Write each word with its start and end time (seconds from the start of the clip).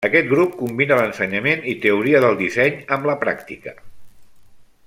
Aquest 0.07 0.29
grup 0.29 0.53
combina 0.61 0.97
l'ensenyament 0.99 1.61
i 1.73 1.77
teoria 1.85 2.23
del 2.25 2.41
disseny 2.41 2.83
amb 2.97 3.09
la 3.11 3.17
pràctica. 3.27 3.79